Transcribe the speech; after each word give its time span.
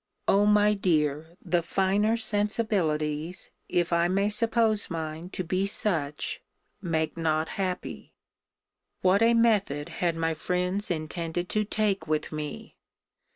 Oh! 0.27 0.47
my 0.47 0.73
dear! 0.73 1.35
the 1.45 1.61
finer 1.61 2.17
sensibilities, 2.17 3.51
if 3.69 3.93
I 3.93 4.07
may 4.07 4.29
suppose 4.29 4.89
mine 4.89 5.29
to 5.29 5.43
be 5.43 5.67
such, 5.67 6.41
make 6.81 7.15
not 7.17 7.49
happy. 7.49 8.15
What 9.01 9.21
a 9.21 9.35
method 9.35 9.89
had 9.89 10.15
my 10.15 10.33
friends 10.33 10.89
intended 10.89 11.49
to 11.49 11.65
take 11.65 12.07
with 12.07 12.31
me! 12.31 12.77